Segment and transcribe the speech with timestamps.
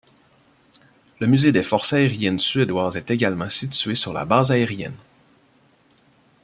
[1.19, 4.97] Le musée des forces aériennes suédoises est également situé sur la base aérienne.